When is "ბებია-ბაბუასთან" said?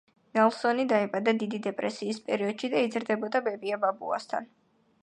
3.51-4.53